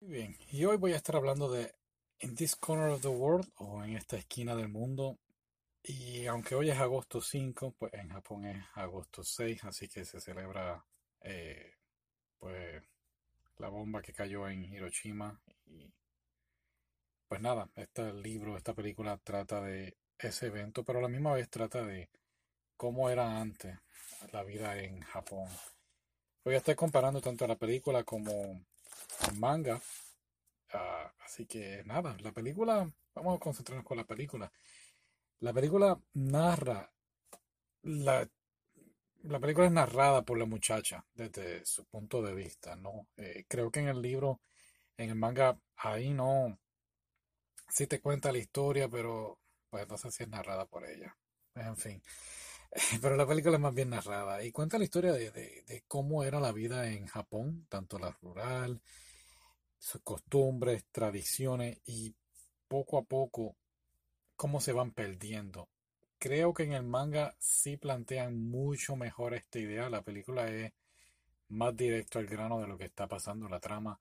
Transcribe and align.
Muy 0.00 0.10
bien, 0.12 0.36
y 0.52 0.64
hoy 0.64 0.76
voy 0.76 0.92
a 0.92 0.96
estar 0.96 1.16
hablando 1.16 1.50
de 1.50 1.74
In 2.20 2.36
This 2.36 2.54
Corner 2.54 2.90
of 2.90 3.02
the 3.02 3.08
World 3.08 3.50
o 3.56 3.82
en 3.82 3.96
esta 3.96 4.16
esquina 4.16 4.54
del 4.54 4.68
mundo. 4.68 5.18
Y 5.82 6.24
aunque 6.26 6.54
hoy 6.54 6.70
es 6.70 6.78
agosto 6.78 7.20
5, 7.20 7.74
pues 7.76 7.92
en 7.94 8.10
Japón 8.10 8.44
es 8.46 8.64
agosto 8.74 9.24
6, 9.24 9.64
así 9.64 9.88
que 9.88 10.04
se 10.04 10.20
celebra 10.20 10.84
eh, 11.22 11.72
pues 12.38 12.80
la 13.56 13.68
bomba 13.70 14.00
que 14.00 14.12
cayó 14.12 14.48
en 14.48 14.64
Hiroshima. 14.64 15.40
Y 15.66 15.92
pues 17.26 17.40
nada, 17.40 17.68
este 17.74 18.12
libro, 18.12 18.56
esta 18.56 18.74
película 18.74 19.18
trata 19.18 19.60
de 19.60 19.96
ese 20.16 20.46
evento, 20.46 20.84
pero 20.84 21.00
a 21.00 21.02
la 21.02 21.08
misma 21.08 21.34
vez 21.34 21.50
trata 21.50 21.84
de 21.84 22.08
cómo 22.76 23.10
era 23.10 23.40
antes 23.40 23.76
la 24.30 24.44
vida 24.44 24.78
en 24.80 25.00
Japón. 25.00 25.48
Voy 26.44 26.54
a 26.54 26.58
estar 26.58 26.76
comparando 26.76 27.20
tanto 27.20 27.48
la 27.48 27.56
película 27.56 28.04
como 28.04 28.64
manga. 29.38 29.80
Ah, 30.72 31.12
así 31.24 31.46
que 31.46 31.82
nada, 31.86 32.16
la 32.20 32.32
película, 32.32 32.90
vamos 33.14 33.36
a 33.36 33.40
concentrarnos 33.40 33.86
con 33.86 33.96
la 33.96 34.04
película. 34.04 34.52
La 35.40 35.52
película 35.52 35.98
narra, 36.14 36.90
la, 37.82 38.28
la 39.22 39.40
película 39.40 39.66
es 39.66 39.72
narrada 39.72 40.22
por 40.22 40.38
la 40.38 40.46
muchacha 40.46 41.04
desde 41.14 41.64
su 41.64 41.84
punto 41.86 42.22
de 42.22 42.34
vista, 42.34 42.76
¿no? 42.76 43.08
Eh, 43.16 43.44
creo 43.48 43.70
que 43.70 43.80
en 43.80 43.88
el 43.88 44.02
libro, 44.02 44.40
en 44.96 45.10
el 45.10 45.16
manga, 45.16 45.58
ahí 45.76 46.12
no, 46.14 46.58
sí 47.68 47.86
te 47.86 48.00
cuenta 48.00 48.32
la 48.32 48.38
historia, 48.38 48.88
pero 48.88 49.38
pues 49.70 49.88
no 49.88 49.96
sé 49.96 50.10
si 50.10 50.22
es 50.24 50.28
narrada 50.28 50.66
por 50.66 50.84
ella. 50.84 51.16
En 51.54 51.76
fin. 51.76 52.02
Pero 53.00 53.16
la 53.16 53.26
película 53.26 53.56
es 53.56 53.60
más 53.60 53.74
bien 53.74 53.90
narrada 53.90 54.42
y 54.44 54.52
cuenta 54.52 54.78
la 54.78 54.84
historia 54.84 55.12
de, 55.12 55.30
de- 55.30 55.84
cómo 55.88 56.24
era 56.24 56.40
la 56.40 56.52
vida 56.52 56.90
en 56.90 57.06
Japón, 57.06 57.66
tanto 57.68 57.98
la 57.98 58.10
rural, 58.22 58.80
sus 59.78 60.00
costumbres, 60.02 60.84
tradiciones 60.92 61.80
y 61.86 62.14
poco 62.68 62.98
a 62.98 63.02
poco 63.04 63.56
cómo 64.36 64.60
se 64.60 64.72
van 64.72 64.92
perdiendo. 64.92 65.68
Creo 66.18 66.54
que 66.54 66.64
en 66.64 66.72
el 66.74 66.84
manga 66.84 67.36
sí 67.38 67.76
plantean 67.76 68.40
mucho 68.50 68.96
mejor 68.96 69.34
esta 69.34 69.58
idea. 69.60 69.90
La 69.90 70.02
película 70.02 70.48
es 70.50 70.72
más 71.48 71.76
directo 71.76 72.18
al 72.18 72.26
grano 72.26 72.60
de 72.60 72.66
lo 72.68 72.78
que 72.78 72.84
está 72.86 73.06
pasando, 73.08 73.48
la 73.48 73.60
trama. 73.60 73.98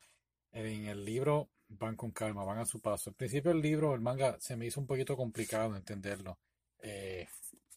En 0.52 0.86
el 0.88 1.06
libro 1.06 1.50
van 1.70 1.96
con 1.96 2.12
calma, 2.12 2.44
van 2.46 2.60
a 2.60 2.66
su 2.66 2.82
paso. 2.82 3.10
Al 3.12 3.16
principio 3.16 3.52
el 3.52 3.62
libro, 3.62 3.94
el 3.96 4.02
manga, 4.02 4.38
se 4.40 4.56
me 4.58 4.66
hizo 4.68 4.80
un 4.82 4.88
poquito 4.88 5.16
complicado 5.18 5.76
entenderlo, 5.76 6.40
eh, 6.82 7.28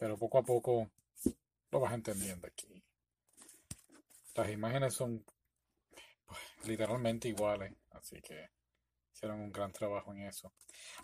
pero 0.00 0.16
poco 0.16 0.38
a 0.38 0.42
poco 0.42 0.90
lo 1.70 1.78
vas 1.78 1.92
entendiendo 1.92 2.46
aquí. 2.46 2.82
Las 4.34 4.48
imágenes 4.48 4.94
son 4.94 5.22
pues, 6.26 6.40
literalmente 6.64 7.28
iguales, 7.28 7.74
así 7.90 8.18
que 8.22 8.48
hicieron 9.12 9.40
un 9.40 9.52
gran 9.52 9.72
trabajo 9.72 10.12
en 10.14 10.22
eso. 10.22 10.54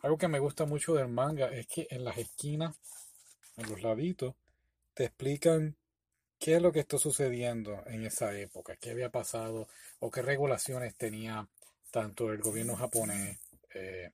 Algo 0.00 0.16
que 0.16 0.28
me 0.28 0.38
gusta 0.38 0.64
mucho 0.64 0.94
del 0.94 1.08
manga 1.08 1.48
es 1.48 1.66
que 1.66 1.86
en 1.90 2.04
las 2.04 2.16
esquinas, 2.16 2.74
en 3.58 3.68
los 3.68 3.82
laditos, 3.82 4.34
te 4.94 5.04
explican 5.04 5.76
qué 6.38 6.56
es 6.56 6.62
lo 6.62 6.72
que 6.72 6.80
está 6.80 6.96
sucediendo 6.96 7.82
en 7.88 8.06
esa 8.06 8.34
época, 8.34 8.76
qué 8.76 8.92
había 8.92 9.10
pasado 9.10 9.68
o 9.98 10.10
qué 10.10 10.22
regulaciones 10.22 10.96
tenía 10.96 11.46
tanto 11.90 12.32
el 12.32 12.38
gobierno 12.38 12.76
japonés 12.76 13.38
eh, 13.74 14.10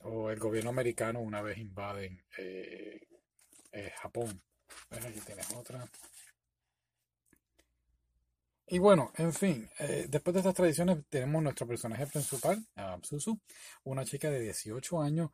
o 0.00 0.30
el 0.30 0.40
gobierno 0.40 0.70
americano 0.70 1.20
una 1.20 1.40
vez 1.40 1.58
invaden 1.58 2.20
eh, 2.36 3.06
eh, 3.72 3.92
Japón. 4.00 4.42
Bueno, 4.90 5.08
aquí 5.08 5.20
tienes 5.20 5.50
otra. 5.54 5.88
Y 8.66 8.78
bueno, 8.78 9.12
en 9.16 9.32
fin, 9.34 9.68
eh, 9.80 10.06
después 10.08 10.32
de 10.32 10.40
estas 10.40 10.54
tradiciones 10.54 10.98
tenemos 11.08 11.42
nuestro 11.42 11.66
personaje 11.66 12.06
principal, 12.06 12.64
Suzu, 13.02 13.38
una 13.84 14.04
chica 14.04 14.30
de 14.30 14.40
18 14.40 15.02
años, 15.02 15.30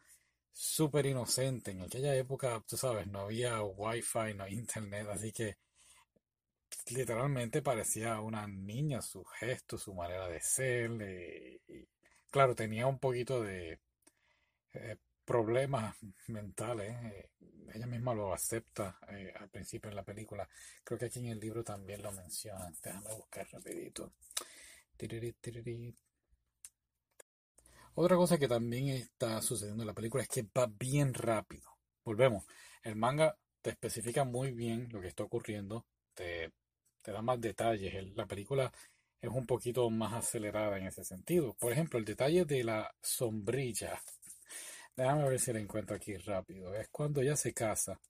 súper 0.52 1.06
inocente. 1.06 1.72
En 1.72 1.82
aquella 1.82 2.14
época, 2.16 2.62
tú 2.66 2.76
sabes, 2.76 3.06
no 3.08 3.20
había 3.22 3.62
wifi, 3.62 4.34
no 4.34 4.44
había 4.44 4.58
internet, 4.58 5.06
así 5.10 5.32
que 5.32 5.58
literalmente 6.90 7.60
parecía 7.62 8.20
una 8.20 8.46
niña, 8.46 9.02
su 9.02 9.24
gesto, 9.24 9.76
su 9.78 9.94
manera 9.94 10.28
de 10.28 10.40
ser. 10.40 10.90
eh, 11.02 11.60
claro, 12.30 12.54
tenía 12.54 12.86
un 12.86 12.98
poquito 12.98 13.42
de 13.42 13.78
problemas 15.26 15.96
mentales. 16.28 16.94
eh, 17.04 17.30
Ella 17.74 17.86
misma 17.86 18.14
lo 18.14 18.32
acepta 18.32 18.98
eh, 19.10 19.32
al 19.38 19.50
principio 19.50 19.90
en 19.90 19.96
la 19.96 20.04
película. 20.04 20.48
Creo 20.84 20.98
que 20.98 21.06
aquí 21.06 21.18
en 21.18 21.26
el 21.26 21.40
libro 21.40 21.62
también 21.64 22.02
lo 22.02 22.12
mencionan. 22.12 22.74
Déjame 22.82 23.14
buscar 23.14 23.46
rapidito. 23.52 24.12
Otra 27.94 28.16
cosa 28.16 28.38
que 28.38 28.48
también 28.48 28.88
está 28.88 29.40
sucediendo 29.42 29.82
en 29.82 29.88
la 29.88 29.94
película 29.94 30.22
es 30.22 30.28
que 30.28 30.46
va 30.56 30.66
bien 30.66 31.12
rápido. 31.14 31.70
Volvemos. 32.04 32.44
El 32.82 32.96
manga 32.96 33.36
te 33.62 33.70
especifica 33.70 34.24
muy 34.24 34.52
bien 34.52 34.88
lo 34.92 35.00
que 35.00 35.08
está 35.08 35.24
ocurriendo. 35.24 35.86
Te, 36.14 36.52
da 37.04 37.22
más 37.22 37.40
detalles. 37.40 38.14
La 38.14 38.26
película 38.26 38.72
es 39.20 39.30
un 39.30 39.46
poquito 39.46 39.88
más 39.90 40.12
acelerada 40.14 40.78
en 40.78 40.86
ese 40.86 41.04
sentido. 41.04 41.54
Por 41.54 41.72
ejemplo, 41.72 41.98
el 41.98 42.04
detalle 42.04 42.44
de 42.44 42.64
la 42.64 42.94
sombrilla. 43.02 44.00
Déjame 44.96 45.28
ver 45.28 45.38
si 45.38 45.52
la 45.52 45.60
encuentro 45.60 45.94
aquí 45.94 46.16
rápido. 46.16 46.74
Es 46.74 46.88
cuando 46.88 47.20
ella 47.20 47.36
se 47.36 47.52
casa 47.52 48.00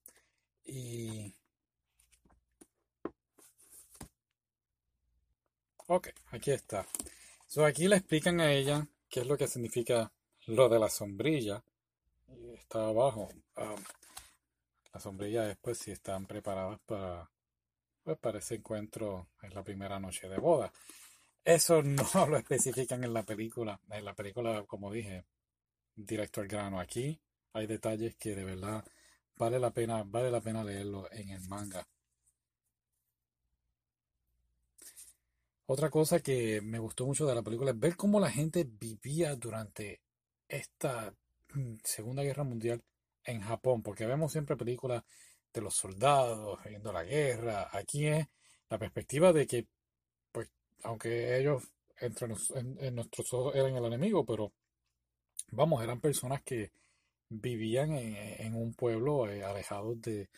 y... 0.64 1.34
Ok, 5.88 6.08
aquí 6.30 6.50
está. 6.50 6.86
So, 7.46 7.64
aquí 7.64 7.88
le 7.88 7.96
explican 7.96 8.40
a 8.40 8.52
ella 8.52 8.86
qué 9.08 9.20
es 9.20 9.26
lo 9.26 9.36
que 9.36 9.46
significa 9.48 10.12
lo 10.46 10.68
de 10.68 10.78
la 10.78 10.88
sombrilla. 10.88 11.62
Está 12.54 12.86
abajo. 12.86 13.28
Ah, 13.56 13.74
la 14.92 15.00
sombrilla 15.00 15.50
es 15.50 15.56
pues 15.58 15.78
si 15.78 15.92
están 15.92 16.26
preparadas 16.26 16.80
para, 16.86 17.30
pues, 18.02 18.18
para 18.18 18.38
ese 18.38 18.56
encuentro 18.56 19.28
en 19.42 19.54
la 19.54 19.62
primera 19.62 20.00
noche 20.00 20.28
de 20.28 20.38
boda. 20.38 20.72
Eso 21.44 21.82
no 21.84 22.26
lo 22.26 22.36
especifican 22.36 23.04
en 23.04 23.14
la 23.14 23.22
película. 23.22 23.80
En 23.90 24.04
la 24.04 24.14
película, 24.14 24.64
como 24.66 24.92
dije, 24.92 25.24
directo 25.96 26.40
al 26.40 26.48
grano. 26.48 26.78
Aquí 26.80 27.20
hay 27.52 27.66
detalles 27.66 28.16
que 28.16 28.36
de 28.36 28.44
verdad 28.44 28.84
vale 29.36 29.58
la 29.58 29.72
pena, 29.72 30.02
vale 30.04 30.30
la 30.30 30.40
pena 30.40 30.62
leerlo 30.62 31.10
en 31.12 31.30
el 31.30 31.40
manga. 31.48 31.86
Otra 35.68 35.90
cosa 35.90 36.20
que 36.20 36.60
me 36.60 36.78
gustó 36.78 37.06
mucho 37.06 37.26
de 37.26 37.34
la 37.34 37.42
película 37.42 37.72
es 37.72 37.78
ver 37.78 37.96
cómo 37.96 38.20
la 38.20 38.30
gente 38.30 38.64
vivía 38.64 39.34
durante 39.34 40.00
esta 40.48 41.12
mm, 41.54 41.74
Segunda 41.82 42.22
Guerra 42.22 42.44
Mundial 42.44 42.82
en 43.24 43.40
Japón, 43.40 43.82
porque 43.82 44.06
vemos 44.06 44.30
siempre 44.32 44.56
películas 44.56 45.02
de 45.52 45.60
los 45.60 45.74
soldados 45.74 46.60
viendo 46.64 46.92
la 46.92 47.02
guerra. 47.04 47.68
Aquí 47.72 48.06
es 48.06 48.26
la 48.68 48.78
perspectiva 48.78 49.32
de 49.32 49.46
que, 49.46 49.66
pues, 50.30 50.48
aunque 50.84 51.38
ellos 51.38 51.64
entre 51.98 52.28
en 52.54 52.94
nuestros 52.94 53.32
ojos 53.32 53.54
eran 53.56 53.74
el 53.76 53.84
enemigo, 53.86 54.24
pero 54.24 54.52
vamos, 55.50 55.82
eran 55.82 56.00
personas 56.00 56.42
que 56.42 56.72
vivían 57.28 57.92
en, 57.92 58.54
un 58.54 58.74
pueblo 58.74 59.28
eh, 59.28 59.44
alejados 59.44 60.00
de, 60.02 60.28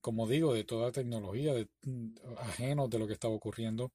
como 0.00 0.26
digo, 0.28 0.54
de 0.54 0.64
toda 0.64 0.92
tecnología, 0.92 1.54
de, 1.54 1.68
mm, 1.82 2.14
ajenos 2.38 2.90
de 2.90 2.98
lo 2.98 3.06
que 3.06 3.14
estaba 3.14 3.34
ocurriendo 3.34 3.92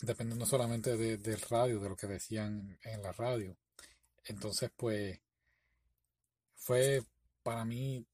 dependiendo 0.00 0.44
solamente 0.46 0.96
de- 0.96 1.18
del 1.18 1.40
radio, 1.42 1.78
de 1.80 1.88
lo 1.88 1.96
que 1.96 2.06
decían 2.08 2.78
en 2.82 3.02
la 3.02 3.12
radio. 3.12 3.56
Entonces, 4.24 4.70
pues, 4.76 5.20
fue 6.56 7.02
para 7.42 7.64
mí 7.64 8.04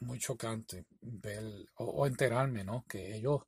muy 0.00 0.18
chocante 0.18 0.84
ver 1.00 1.44
o, 1.76 1.84
o 1.84 2.06
enterarme, 2.06 2.64
¿no? 2.64 2.84
Que 2.88 3.16
ellos 3.16 3.42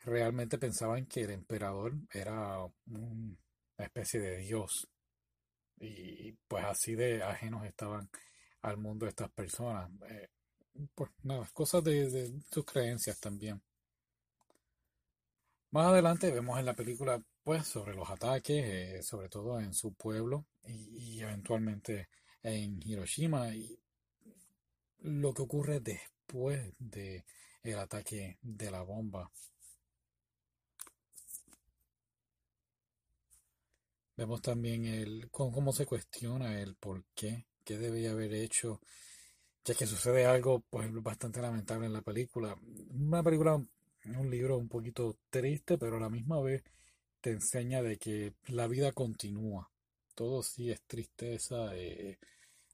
realmente 0.00 0.58
pensaban 0.58 1.06
que 1.06 1.22
el 1.22 1.30
emperador 1.32 1.94
era 2.12 2.64
un- 2.64 3.38
una 3.78 3.86
especie 3.86 4.20
de 4.20 4.38
dios. 4.38 4.88
Y 5.80 6.32
pues 6.46 6.64
así 6.64 6.94
de 6.94 7.22
ajenos 7.22 7.64
estaban 7.64 8.08
al 8.62 8.76
mundo 8.76 9.06
estas 9.06 9.30
personas. 9.30 9.90
Eh, 10.08 10.28
pues 10.94 11.10
nada, 11.22 11.48
cosas 11.52 11.82
de, 11.84 12.32
sus 12.50 12.64
creencias 12.64 13.18
también. 13.18 13.60
Más 15.70 15.86
adelante 15.86 16.30
vemos 16.30 16.58
en 16.58 16.66
la 16.66 16.74
película, 16.74 17.22
pues, 17.44 17.66
sobre 17.66 17.94
los 17.94 18.08
ataques, 18.10 18.64
eh, 18.64 19.02
sobre 19.02 19.28
todo 19.28 19.60
en 19.60 19.72
su 19.72 19.94
pueblo 19.94 20.46
y, 20.64 21.16
y 21.16 21.20
eventualmente 21.22 22.08
en 22.42 22.80
Hiroshima 22.82 23.54
y 23.54 23.78
lo 25.02 25.32
que 25.32 25.42
ocurre 25.42 25.80
después 25.80 26.72
de 26.78 27.24
el 27.62 27.78
ataque 27.78 28.38
de 28.42 28.70
la 28.70 28.82
bomba. 28.82 29.30
Vemos 34.20 34.42
también 34.42 34.84
el 34.84 35.30
cómo, 35.30 35.50
cómo 35.50 35.72
se 35.72 35.86
cuestiona 35.86 36.60
el 36.60 36.74
por 36.74 37.04
qué, 37.14 37.46
qué 37.64 37.78
debía 37.78 38.10
haber 38.10 38.34
hecho, 38.34 38.82
ya 39.64 39.74
que 39.74 39.86
sucede 39.86 40.26
algo, 40.26 40.60
pues, 40.68 40.92
bastante 41.02 41.40
lamentable 41.40 41.86
en 41.86 41.94
la 41.94 42.02
película. 42.02 42.54
Una 42.90 43.22
película, 43.22 43.54
un 43.54 44.30
libro 44.30 44.58
un 44.58 44.68
poquito 44.68 45.16
triste, 45.30 45.78
pero 45.78 45.96
a 45.96 46.00
la 46.00 46.10
misma 46.10 46.38
vez 46.42 46.62
te 47.22 47.30
enseña 47.30 47.80
de 47.80 47.96
que 47.96 48.34
la 48.48 48.66
vida 48.66 48.92
continúa. 48.92 49.70
Todo 50.14 50.42
sí 50.42 50.70
es 50.70 50.82
tristeza, 50.82 51.74
eh, 51.74 52.18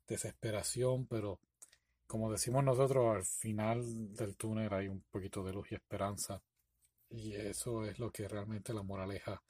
desesperación, 0.09 1.07
pero 1.07 1.39
como 2.09 2.33
decimos 2.33 2.65
nosotros, 2.65 3.15
al 3.15 3.25
final 3.25 4.17
del 4.17 4.35
túnel 4.37 4.75
hay 4.75 4.89
un 4.89 5.01
poquito 5.13 5.45
de 5.45 5.53
luz 5.53 5.71
y 5.71 5.77
esperanza. 5.77 6.43
Y 7.09 7.35
eso 7.35 7.85
es 7.85 8.01
lo 8.01 8.11
que 8.11 8.27
realmente 8.27 8.75
la 8.75 8.83
moraleja 8.83 9.41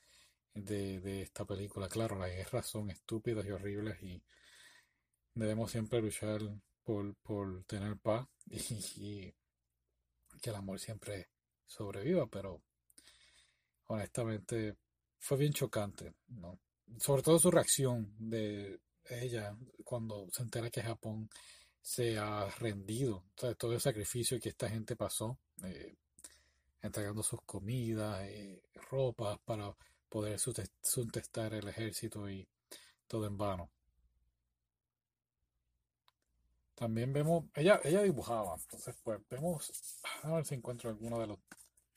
de, 0.56 1.00
de 1.00 1.22
esta 1.22 1.44
película. 1.44 1.88
Claro, 1.88 2.18
las 2.18 2.30
guerras 2.30 2.66
son 2.66 2.90
estúpidas 2.90 3.46
y 3.46 3.50
horribles 3.50 4.02
y 4.02 4.22
debemos 5.34 5.70
siempre 5.70 6.00
luchar 6.00 6.40
por, 6.82 7.14
por 7.16 7.64
tener 7.64 7.98
paz 7.98 8.26
y, 8.50 9.32
que 10.40 10.50
el 10.50 10.56
amor 10.56 10.78
siempre 10.78 11.30
sobreviva, 11.66 12.26
pero 12.26 12.62
honestamente 13.86 14.76
fue 15.18 15.38
bien 15.38 15.52
chocante. 15.52 16.14
Sobre 16.98 17.22
todo 17.22 17.38
su 17.38 17.50
reacción 17.50 18.14
de 18.18 18.80
ella 19.08 19.56
cuando 19.84 20.28
se 20.30 20.42
entera 20.42 20.70
que 20.70 20.82
Japón 20.82 21.28
se 21.80 22.18
ha 22.18 22.48
rendido, 22.50 23.24
todo 23.58 23.72
el 23.72 23.80
sacrificio 23.80 24.40
que 24.40 24.50
esta 24.50 24.68
gente 24.68 24.96
pasó, 24.96 25.38
eh, 25.64 25.96
entregando 26.82 27.22
sus 27.22 27.40
comidas, 27.42 28.22
eh, 28.24 28.62
ropas 28.90 29.38
para 29.44 29.74
poder 30.08 30.38
sustentar 30.38 31.54
el 31.54 31.68
ejército 31.68 32.28
y 32.28 32.46
todo 33.06 33.26
en 33.26 33.36
vano. 33.36 33.70
También 36.74 37.12
vemos, 37.12 37.44
ella, 37.54 37.80
ella 37.84 38.02
dibujaba, 38.02 38.54
entonces 38.54 38.94
pues 39.02 39.18
vemos, 39.30 40.00
a 40.22 40.30
ver 40.34 40.44
si 40.44 40.54
encuentro 40.54 40.90
alguno 40.90 41.18
de 41.18 41.26
los 41.26 41.38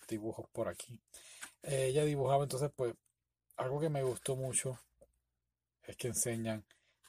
dibujos 0.07 0.47
por 0.51 0.69
aquí. 0.69 1.00
Eh, 1.63 1.88
ella 1.88 2.06
dibujaba, 2.06 2.44
entonces 2.44 2.71
pues 2.75 2.95
algo 3.57 3.79
que 3.81 3.89
me 3.89 4.03
gustó 4.03 4.38
mucho 4.38 4.79
es 5.83 5.97
que 5.97 6.07
enseñan 6.07 6.63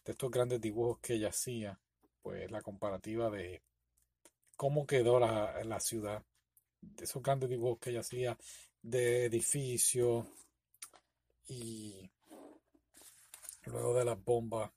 de 0.05 0.12
estos 0.12 0.31
grandes 0.31 0.61
dibujos 0.61 0.99
que 0.99 1.14
ella 1.14 1.29
hacía, 1.29 1.79
pues 2.23 2.50
la 2.50 2.61
comparativa 2.61 3.31
de 3.31 3.62
cómo 4.56 4.85
quedó 4.85 5.20
la, 5.20 5.62
la 5.62 5.79
ciudad, 5.79 6.25
esos 6.99 7.23
grandes 7.23 7.50
dibujos 7.50 7.79
que 7.79 7.91
ella 7.91 8.00
hacía 8.00 8.37
de 8.82 9.26
edificios 9.26 10.26
y 11.50 12.08
luego 13.67 13.94
de 13.94 14.05
las 14.05 14.25
bombas. 14.25 14.70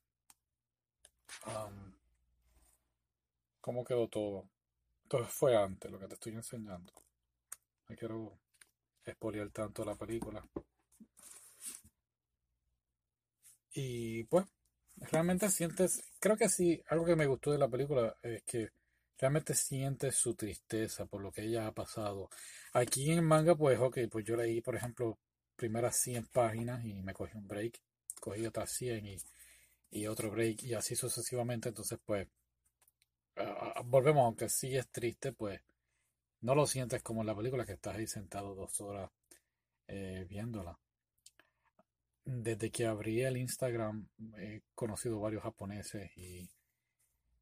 cómo 3.61 3.83
quedó 3.85 4.07
todo. 4.09 4.49
Entonces 5.03 5.33
fue 5.33 5.55
antes 5.55 5.89
lo 5.91 5.99
que 5.99 6.07
te 6.07 6.15
estoy 6.15 6.33
enseñando. 6.33 6.91
No 7.87 7.95
quiero 7.95 8.39
expoliar 9.05 9.49
tanto 9.51 9.85
la 9.85 9.95
película. 9.95 10.45
Y 13.73 14.23
pues, 14.25 14.45
realmente 15.11 15.49
sientes, 15.49 16.01
creo 16.19 16.37
que 16.37 16.49
sí, 16.49 16.81
algo 16.89 17.05
que 17.05 17.15
me 17.15 17.25
gustó 17.25 17.51
de 17.51 17.57
la 17.57 17.69
película 17.69 18.17
es 18.21 18.43
que 18.43 18.69
realmente 19.17 19.53
sientes 19.53 20.15
su 20.15 20.35
tristeza 20.35 21.05
por 21.05 21.21
lo 21.21 21.31
que 21.31 21.43
ella 21.43 21.67
ha 21.67 21.71
pasado. 21.71 22.29
Aquí 22.73 23.11
en 23.11 23.23
manga, 23.23 23.55
pues, 23.55 23.79
ok, 23.79 23.99
pues 24.11 24.25
yo 24.25 24.35
leí, 24.35 24.61
por 24.61 24.75
ejemplo, 24.75 25.19
primeras 25.63 25.95
100 25.95 26.25
páginas 26.25 26.83
y 26.83 27.01
me 27.04 27.13
cogí 27.13 27.38
un 27.38 27.48
break, 27.48 27.80
cogí 28.19 28.45
otras 28.45 28.69
100 28.69 29.18
y, 29.92 30.07
otro 30.07 30.30
break 30.30 30.62
y 30.63 30.74
así 30.74 30.94
sucesivamente, 30.94 31.69
entonces 31.69 32.00
pues 32.04 32.27
volvemos, 33.86 34.25
aunque 34.25 34.50
sí 34.50 34.75
es 34.75 34.89
triste, 34.89 35.31
pues 35.31 35.62
no 36.42 36.54
lo 36.54 36.68
sientes 36.68 37.01
como 37.01 37.21
en 37.21 37.27
la 37.27 37.36
película 37.36 37.65
que 37.65 37.71
estás 37.71 37.95
ahí 37.95 38.07
sentado 38.07 38.54
dos 38.56 38.81
horas 38.81 39.10
eh, 39.88 40.25
viéndola. 40.27 40.77
Desde 42.25 42.69
que 42.69 42.86
abrí 42.86 43.21
el 43.21 43.38
Instagram 43.38 44.06
he 44.38 44.63
conocido 44.75 45.21
varios 45.21 45.44
japoneses 45.44 46.12
y 46.18 46.50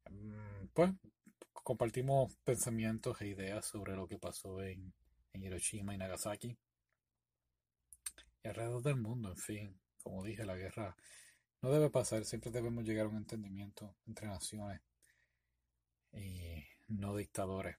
mm, 0.08 0.68
pues 0.72 0.92
compartimos 1.52 2.36
pensamientos 2.44 3.20
e 3.20 3.26
ideas 3.26 3.66
sobre 3.66 3.96
lo 3.96 4.06
que 4.06 4.18
pasó 4.18 4.62
en 4.62 4.92
Hiroshima 5.32 5.92
y 5.92 5.98
Nagasaki 5.98 6.56
y 8.42 8.48
alrededor 8.48 8.82
del 8.82 8.96
mundo, 8.96 9.30
en 9.30 9.36
fin, 9.36 9.80
como 10.02 10.24
dije, 10.24 10.44
la 10.44 10.56
guerra 10.56 10.96
no 11.62 11.70
debe 11.70 11.90
pasar, 11.90 12.24
siempre 12.24 12.50
debemos 12.50 12.84
llegar 12.84 13.06
a 13.06 13.08
un 13.08 13.16
entendimiento 13.16 13.94
entre 14.06 14.26
naciones 14.26 14.80
y 16.12 16.64
no 16.88 17.16
dictadores. 17.16 17.76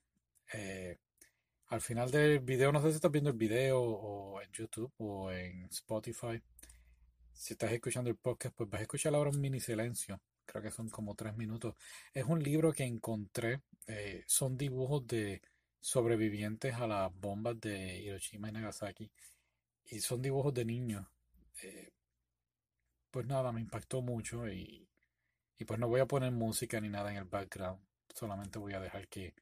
Eh, 0.52 0.98
al 1.68 1.80
final 1.80 2.10
del 2.10 2.40
video, 2.40 2.72
no 2.72 2.80
sé 2.80 2.90
si 2.90 2.96
estás 2.96 3.10
viendo 3.10 3.30
el 3.30 3.36
video 3.36 3.80
o 3.82 4.40
en 4.40 4.50
YouTube 4.52 4.92
o 4.98 5.30
en 5.30 5.64
Spotify. 5.64 6.42
Si 7.32 7.54
estás 7.54 7.72
escuchando 7.72 8.10
el 8.10 8.16
podcast, 8.16 8.54
pues 8.54 8.70
vas 8.70 8.80
a 8.80 8.82
escuchar 8.82 9.14
ahora 9.14 9.30
un 9.30 9.40
mini 9.40 9.60
silencio. 9.60 10.20
Creo 10.46 10.62
que 10.62 10.70
son 10.70 10.88
como 10.88 11.14
tres 11.14 11.36
minutos. 11.36 11.74
Es 12.12 12.24
un 12.24 12.42
libro 12.42 12.72
que 12.72 12.84
encontré. 12.84 13.60
Eh, 13.86 14.24
son 14.26 14.56
dibujos 14.56 15.06
de 15.06 15.42
sobrevivientes 15.80 16.74
a 16.74 16.86
las 16.86 17.14
bombas 17.14 17.60
de 17.60 17.98
Hiroshima 18.02 18.48
y 18.48 18.52
Nagasaki. 18.52 19.10
Y 19.86 20.00
son 20.00 20.22
dibujos 20.22 20.54
de 20.54 20.64
niños. 20.64 21.06
Eh, 21.62 21.92
pues 23.10 23.26
nada, 23.26 23.52
me 23.52 23.60
impactó 23.60 24.02
mucho 24.02 24.48
y, 24.48 24.88
y 25.58 25.64
pues 25.64 25.78
no 25.78 25.88
voy 25.88 26.00
a 26.00 26.06
poner 26.06 26.32
música 26.32 26.80
ni 26.80 26.88
nada 26.88 27.10
en 27.10 27.18
el 27.18 27.24
background 27.24 27.80
solamente 28.14 28.58
voy 28.58 28.74
a 28.74 28.80
dejar 28.80 29.08
que 29.08 29.34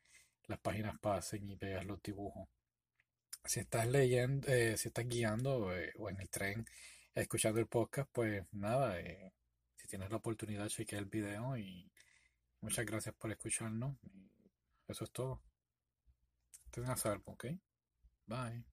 las 0.47 0.59
páginas 0.59 0.99
pasen 0.99 1.49
y 1.49 1.57
veas 1.57 1.85
los 1.85 2.03
dibujos. 2.03 2.49
Si 3.45 3.61
estás 3.61 3.87
leyendo, 3.89 4.49
eh, 4.49 4.77
si 4.77 4.89
estás 4.89 5.07
guiando 5.07 5.75
eh, 5.77 5.93
o 5.99 6.09
en 6.11 6.21
el 6.21 6.29
tren 6.29 6.65
escuchando 7.15 7.61
el 7.61 7.67
podcast, 7.67 8.09
pues 8.13 8.45
nada, 8.53 8.97
si 9.77 9.89
tienes 9.89 10.11
la 10.11 10.17
oportunidad, 10.17 10.69
chequea 10.69 10.99
el 10.99 11.07
video 11.07 11.57
y 11.57 11.91
muchas 12.61 12.87
gracias 12.87 13.15
por 13.15 13.31
escucharnos. 13.31 13.97
Eso 14.89 15.05
es 15.05 15.11
todo. 15.11 15.43
Ten 16.71 16.85
a 16.87 16.97
salvo, 16.97 17.33
¿ok? 17.33 17.47
Bye. 18.27 18.72